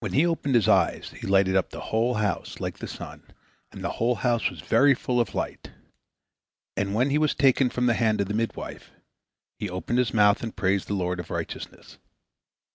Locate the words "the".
1.70-1.80, 2.78-2.86, 3.82-3.92, 7.86-7.94, 8.28-8.34, 10.88-10.92